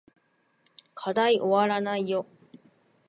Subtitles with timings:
[0.95, 2.25] 課題おわらないよ